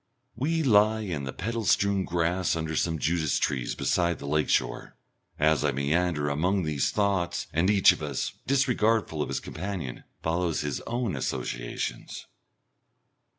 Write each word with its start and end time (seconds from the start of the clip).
We 0.35 0.63
lie 0.63 1.01
in 1.01 1.25
the 1.25 1.31
petal 1.31 1.63
strewn 1.63 2.05
grass 2.05 2.55
under 2.55 2.75
some 2.75 2.97
Judas 2.97 3.37
trees 3.37 3.75
beside 3.75 4.17
the 4.17 4.25
lake 4.25 4.49
shore, 4.49 4.95
as 5.37 5.63
I 5.63 5.71
meander 5.71 6.27
among 6.27 6.63
these 6.63 6.89
thoughts, 6.89 7.45
and 7.53 7.69
each 7.69 7.91
of 7.91 8.01
us, 8.01 8.31
disregardful 8.47 9.21
of 9.21 9.29
his 9.29 9.39
companion, 9.39 10.03
follows 10.23 10.61
his 10.61 10.81
own 10.87 11.15
associations. 11.15 12.25